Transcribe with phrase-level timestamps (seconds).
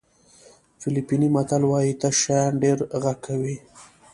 [0.79, 3.55] فلیپیني متل وایي تش شیان ډېر غږ کوي.